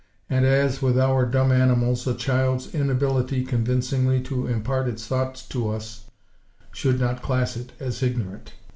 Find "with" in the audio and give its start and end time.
0.81-0.97